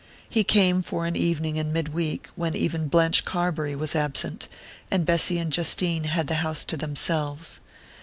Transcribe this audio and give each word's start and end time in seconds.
He 0.27 0.43
came 0.43 0.81
for 0.81 1.05
an 1.05 1.15
evening 1.15 1.57
in 1.57 1.71
mid 1.71 1.89
week, 1.89 2.27
when 2.35 2.55
even 2.55 2.87
Blanche 2.87 3.23
Carbury 3.23 3.75
was 3.75 3.95
absent, 3.95 4.47
and 4.89 5.05
Bessy 5.05 5.37
and 5.37 5.53
Justine 5.53 6.05
had 6.05 6.25
the 6.25 6.41
house 6.41 6.65
to 6.65 6.75
themselves. 6.75 7.59